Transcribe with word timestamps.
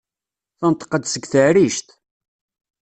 Tenṭeq-d 0.59 1.03
seg 1.07 1.23
teɛrict. 1.31 1.87